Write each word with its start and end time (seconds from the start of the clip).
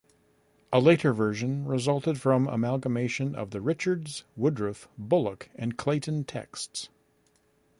A 0.73 0.79
later 0.79 1.13
version 1.13 1.63
resulted 1.67 2.19
from 2.19 2.47
amalgamation 2.47 3.35
of 3.35 3.51
the 3.51 3.61
Richards, 3.61 4.23
Woodruff, 4.35 4.89
Bullock 4.97 5.51
and 5.53 5.77
Clayton 5.77 6.23
texts. 6.23 6.89